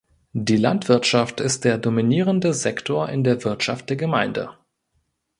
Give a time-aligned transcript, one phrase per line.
[0.33, 4.57] Die Landwirtschaft ist der dominierende Sektor in der Wirtschaft der Gemeinde.